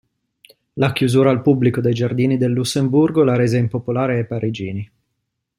La 0.79 0.93
chiusura 0.93 1.29
al 1.29 1.43
pubblico 1.43 1.79
dei 1.79 1.93
Giardini 1.93 2.35
del 2.35 2.53
Lussemburgo 2.53 3.23
la 3.23 3.35
rese 3.35 3.59
impopolare 3.59 4.17
ai 4.17 4.25
parigini. 4.25 4.91